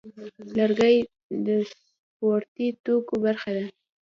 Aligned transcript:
لرګی 0.57 0.95
د 1.45 1.47
سپورتي 1.71 2.67
توکو 2.83 3.15
برخه 3.25 3.51
ده. 3.57 3.65